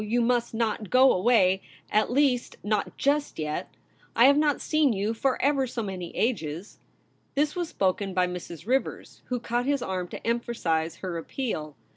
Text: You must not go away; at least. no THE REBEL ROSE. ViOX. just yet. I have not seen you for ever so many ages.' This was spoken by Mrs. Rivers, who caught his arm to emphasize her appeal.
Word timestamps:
You 0.03 0.21
must 0.21 0.55
not 0.55 0.89
go 0.89 1.13
away; 1.13 1.61
at 1.91 2.09
least. 2.11 2.55
no 2.63 2.77
THE 2.77 2.77
REBEL 2.79 2.83
ROSE. 2.85 2.91
ViOX. 2.93 2.97
just 2.97 3.37
yet. 3.37 3.69
I 4.15 4.25
have 4.25 4.35
not 4.39 4.59
seen 4.59 4.93
you 4.93 5.13
for 5.13 5.39
ever 5.39 5.67
so 5.67 5.83
many 5.83 6.15
ages.' 6.17 6.79
This 7.35 7.55
was 7.55 7.69
spoken 7.69 8.15
by 8.15 8.25
Mrs. 8.25 8.65
Rivers, 8.65 9.21
who 9.25 9.39
caught 9.39 9.67
his 9.67 9.83
arm 9.83 10.07
to 10.07 10.25
emphasize 10.27 10.95
her 11.05 11.19
appeal. 11.19 11.75